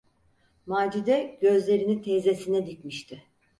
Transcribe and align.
Macide 0.65 1.37
gözlerini 1.41 2.01
teyzesine 2.01 2.65
dikmişti. 2.65 3.23